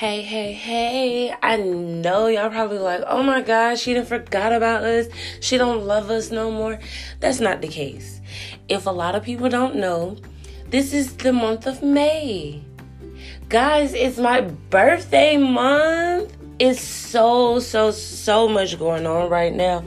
Hey, 0.00 0.22
hey, 0.22 0.54
hey. 0.54 1.34
I 1.42 1.58
know 1.58 2.28
y'all 2.28 2.48
probably 2.48 2.78
like, 2.78 3.02
oh 3.06 3.22
my 3.22 3.42
gosh, 3.42 3.80
she 3.82 3.92
done 3.92 4.06
forgot 4.06 4.50
about 4.50 4.82
us. 4.82 5.08
She 5.40 5.58
don't 5.58 5.84
love 5.84 6.08
us 6.08 6.30
no 6.30 6.50
more. 6.50 6.78
That's 7.18 7.38
not 7.38 7.60
the 7.60 7.68
case. 7.68 8.22
If 8.70 8.86
a 8.86 8.90
lot 8.90 9.14
of 9.14 9.22
people 9.22 9.50
don't 9.50 9.76
know, 9.76 10.16
this 10.70 10.94
is 10.94 11.14
the 11.18 11.34
month 11.34 11.66
of 11.66 11.82
May. 11.82 12.62
Guys, 13.50 13.92
it's 13.92 14.16
my 14.16 14.40
birthday 14.40 15.36
month. 15.36 16.34
It's 16.58 16.80
so, 16.80 17.58
so, 17.58 17.90
so 17.90 18.48
much 18.48 18.78
going 18.78 19.06
on 19.06 19.28
right 19.28 19.54
now. 19.54 19.84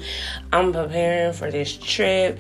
I'm 0.52 0.72
preparing 0.74 1.34
for 1.34 1.50
this 1.50 1.76
trip. 1.76 2.38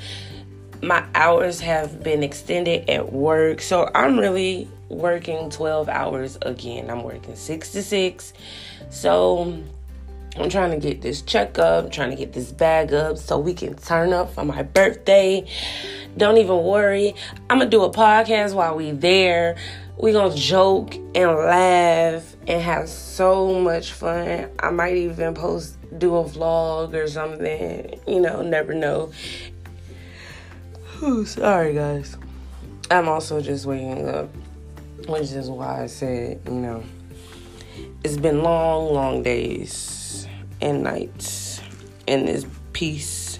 My 0.83 1.03
hours 1.15 1.59
have 1.61 2.03
been 2.03 2.21
extended 2.21 2.87
at 2.87 3.11
work, 3.11 3.61
so 3.61 3.89
I'm 3.95 4.19
really 4.19 4.69
working 4.93 5.49
12 5.49 5.89
hours 5.89 6.37
again. 6.41 6.89
I'm 6.89 7.03
working 7.03 7.35
6 7.35 7.71
to 7.71 7.83
6. 7.83 8.33
So 8.89 9.63
I'm 10.35 10.49
trying 10.49 10.71
to 10.71 10.77
get 10.77 11.01
this 11.01 11.21
check 11.21 11.59
up, 11.59 11.91
trying 11.91 12.09
to 12.09 12.15
get 12.15 12.33
this 12.33 12.51
bag 12.51 12.93
up 12.93 13.17
so 13.17 13.37
we 13.37 13.53
can 13.53 13.75
turn 13.75 14.13
up 14.13 14.33
for 14.33 14.43
my 14.43 14.63
birthday. 14.63 15.45
Don't 16.17 16.37
even 16.37 16.63
worry. 16.63 17.13
I'm 17.49 17.59
going 17.59 17.69
to 17.69 17.77
do 17.77 17.83
a 17.83 17.91
podcast 17.91 18.53
while 18.53 18.75
we 18.75 18.91
there. 18.91 19.55
We're 19.97 20.13
going 20.13 20.31
to 20.31 20.37
joke 20.37 20.95
and 20.95 21.35
laugh 21.35 22.35
and 22.47 22.61
have 22.61 22.89
so 22.89 23.59
much 23.59 23.93
fun. 23.93 24.49
I 24.59 24.71
might 24.71 24.95
even 24.95 25.35
post 25.35 25.77
do 25.99 26.15
a 26.15 26.23
vlog 26.23 26.95
or 26.95 27.07
something. 27.07 27.99
You 28.07 28.19
know, 28.19 28.41
never 28.41 28.73
know. 28.73 29.11
Sorry 31.25 31.75
guys. 31.75 32.17
I'm 32.89 33.07
also 33.07 33.41
just 33.41 33.65
waking 33.65 34.07
up 34.07 34.29
which 35.07 35.31
is 35.31 35.49
why 35.49 35.83
I 35.83 35.85
said, 35.87 36.41
you 36.45 36.53
know, 36.53 36.83
it's 38.03 38.17
been 38.17 38.43
long, 38.43 38.93
long 38.93 39.23
days 39.23 40.27
and 40.61 40.83
nights 40.83 41.61
in 42.07 42.25
this 42.25 42.45
piece. 42.73 43.39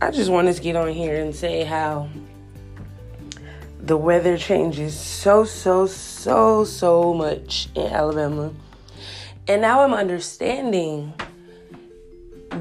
I 0.00 0.10
just 0.10 0.30
wanted 0.30 0.56
to 0.56 0.62
get 0.62 0.76
on 0.76 0.90
here 0.90 1.22
and 1.22 1.34
say 1.34 1.64
how 1.64 2.08
the 3.78 3.96
weather 3.96 4.36
changes 4.36 4.98
so, 4.98 5.44
so, 5.44 5.86
so, 5.86 6.64
so 6.64 7.14
much 7.14 7.68
in 7.74 7.86
Alabama. 7.86 8.52
And 9.48 9.62
now 9.62 9.82
I'm 9.82 9.94
understanding 9.94 11.14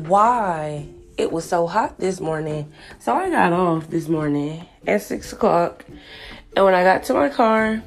why 0.07 0.87
it 1.17 1.31
was 1.31 1.45
so 1.45 1.65
hot 1.65 1.97
this 1.99 2.19
morning. 2.19 2.71
So 2.99 3.13
I 3.15 3.29
got 3.29 3.53
off 3.53 3.89
this 3.89 4.07
morning 4.07 4.67
at 4.85 5.01
six 5.01 5.33
o'clock 5.33 5.85
and 6.55 6.63
when 6.63 6.73
I 6.73 6.83
got 6.83 7.03
to 7.05 7.13
my 7.13 7.29
car, 7.29 7.83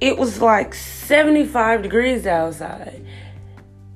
it 0.00 0.18
was 0.18 0.42
like 0.42 0.74
75 0.74 1.82
degrees 1.82 2.26
outside. 2.26 3.04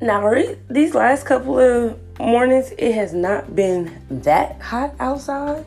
Now, 0.01 0.33
these 0.69 0.95
last 0.95 1.27
couple 1.27 1.59
of 1.59 1.99
mornings, 2.19 2.73
it 2.79 2.93
has 2.93 3.13
not 3.13 3.55
been 3.55 4.01
that 4.23 4.61
hot 4.63 4.95
outside. 4.99 5.67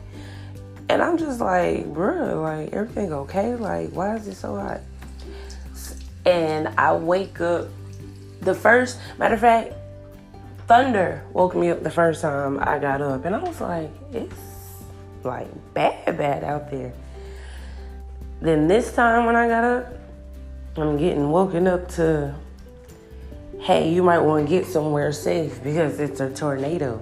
And 0.88 1.02
I'm 1.02 1.18
just 1.18 1.40
like, 1.40 1.86
bruh, 1.92 2.42
like, 2.42 2.72
everything 2.72 3.12
okay? 3.12 3.54
Like, 3.54 3.90
why 3.90 4.16
is 4.16 4.26
it 4.26 4.34
so 4.34 4.56
hot? 4.56 4.80
And 6.26 6.68
I 6.78 6.94
wake 6.94 7.40
up 7.40 7.68
the 8.40 8.54
first, 8.54 8.98
matter 9.18 9.34
of 9.34 9.40
fact, 9.40 9.74
thunder 10.66 11.22
woke 11.32 11.54
me 11.54 11.70
up 11.70 11.82
the 11.82 11.90
first 11.90 12.22
time 12.22 12.58
I 12.60 12.78
got 12.78 13.00
up. 13.00 13.24
And 13.24 13.34
I 13.34 13.42
was 13.42 13.60
like, 13.60 13.90
it's 14.12 14.34
like 15.22 15.48
bad, 15.74 16.16
bad 16.16 16.44
out 16.44 16.70
there. 16.70 16.92
Then 18.44 18.68
this 18.68 18.92
time 18.92 19.24
when 19.24 19.36
I 19.36 19.48
got 19.48 19.64
up, 19.64 19.86
I'm 20.76 20.98
getting 20.98 21.30
woken 21.30 21.66
up 21.66 21.88
to, 21.92 22.34
hey, 23.58 23.90
you 23.90 24.02
might 24.02 24.18
want 24.18 24.46
to 24.46 24.50
get 24.50 24.66
somewhere 24.66 25.12
safe 25.12 25.64
because 25.64 25.98
it's 25.98 26.20
a 26.20 26.28
tornado. 26.28 27.00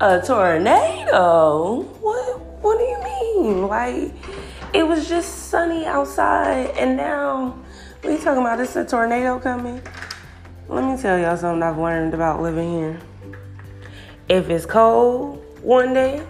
A 0.00 0.20
tornado? 0.20 1.80
What? 2.02 2.40
What 2.60 2.78
do 2.78 2.84
you 2.84 3.02
mean? 3.02 3.66
Like, 3.66 4.12
it 4.74 4.86
was 4.86 5.08
just 5.08 5.48
sunny 5.48 5.86
outside, 5.86 6.66
and 6.76 6.98
now 6.98 7.58
we 8.04 8.18
talking 8.18 8.42
about 8.42 8.60
it's 8.60 8.76
a 8.76 8.84
tornado 8.84 9.38
coming. 9.38 9.80
Let 10.68 10.84
me 10.84 11.00
tell 11.00 11.18
y'all 11.18 11.38
something 11.38 11.62
I've 11.62 11.78
learned 11.78 12.12
about 12.12 12.42
living 12.42 12.70
here. 12.70 13.00
If 14.28 14.50
it's 14.50 14.66
cold 14.66 15.42
one 15.62 15.94
day, 15.94 16.22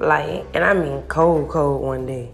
like, 0.00 0.46
and 0.54 0.64
I 0.64 0.72
mean 0.72 1.02
cold, 1.08 1.50
cold 1.50 1.82
one 1.82 2.06
day, 2.06 2.32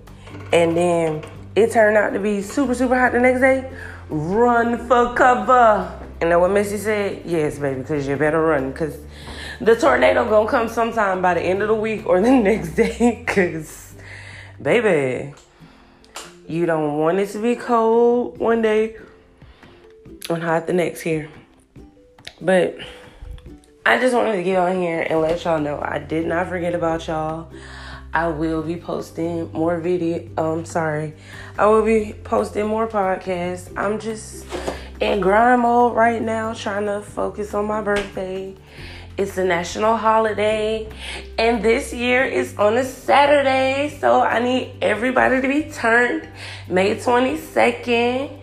and 0.55 0.77
then 0.77 1.25
it 1.57 1.73
turned 1.73 1.97
out 1.97 2.13
to 2.13 2.21
be 2.21 2.41
super, 2.41 2.75
super 2.75 2.97
hot 2.97 3.11
the 3.11 3.19
next 3.19 3.41
day, 3.41 3.71
run 4.09 4.87
for 4.87 5.13
cover. 5.15 6.01
And 6.21 6.31
know 6.31 6.39
what 6.39 6.53
Missy 6.53 6.79
said? 6.79 7.23
Yes, 7.27 7.59
baby, 7.59 7.81
because 7.81 8.07
you 8.07 8.17
better 8.17 8.41
run. 8.41 8.71
Because 8.71 8.97
the 9.61 9.75
tornado 9.75 10.29
gonna 10.29 10.49
come 10.49 10.69
sometime 10.69 11.21
by 11.21 11.35
the 11.35 11.43
end 11.43 11.61
of 11.61 11.69
the 11.69 11.75
week 11.75 12.07
or 12.07 12.21
the 12.21 12.31
next 12.43 12.77
day. 12.77 13.25
Because, 13.27 13.95
baby, 14.63 15.35
you 16.47 16.67
don't 16.67 16.99
want 16.99 17.19
it 17.19 17.31
to 17.31 17.43
be 17.43 17.57
cold 17.57 18.39
one 18.39 18.63
day 18.63 18.97
and 20.31 20.41
hot 20.41 20.69
the 20.69 20.73
next 20.73 21.01
here. 21.01 21.29
But 22.41 22.79
I 23.85 23.99
just 23.99 24.15
wanted 24.15 24.37
to 24.37 24.43
get 24.45 24.59
on 24.59 24.81
here 24.81 25.05
and 25.11 25.21
let 25.21 25.43
y'all 25.45 25.61
know 25.61 25.81
I 25.83 25.99
did 25.99 26.27
not 26.27 26.49
forget 26.49 26.77
about 26.77 27.09
y'all. 27.09 27.51
I 28.15 28.29
will 28.29 28.63
be 28.63 28.77
posting 28.77 29.51
more 29.53 29.81
video. 29.81 30.29
Um, 30.39 30.65
sorry, 30.65 31.15
I 31.59 31.67
will 31.67 31.85
be 31.85 32.15
posting 32.23 32.67
more 32.67 32.87
podcasts. 32.87 33.73
I'm 33.77 33.99
just 33.99 34.47
in 35.01 35.21
grind 35.21 35.63
mode 35.63 35.97
right 35.97 36.23
now, 36.23 36.55
trying 36.55 36.87
to 36.87 37.03
focus 37.03 37.53
on 37.55 37.67
my 37.67 37.83
birthday. 37.83 38.55
It's 39.17 39.37
a 39.37 39.45
national 39.45 39.97
holiday, 39.97 40.89
and 41.39 41.63
this 41.63 41.93
year 41.93 42.25
is 42.25 42.57
on 42.57 42.77
a 42.77 42.85
Saturday, 42.85 43.97
so 44.01 44.21
I 44.21 44.39
need 44.39 44.77
everybody 44.81 45.41
to 45.41 45.49
be 45.49 45.71
turned. 45.71 46.29
May 46.69 46.97
22nd. 46.97 48.41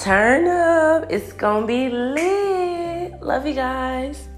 Turn 0.00 0.46
up. 0.48 1.10
It's 1.10 1.32
gonna 1.32 1.66
be 1.66 1.88
lit. 1.90 3.22
Love 3.22 3.46
you 3.46 3.54
guys. 3.54 4.29